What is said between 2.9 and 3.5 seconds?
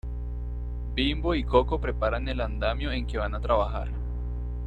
en que van a